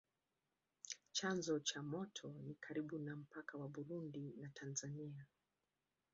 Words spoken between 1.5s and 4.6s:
cha mto ni karibu na mpaka wa Burundi na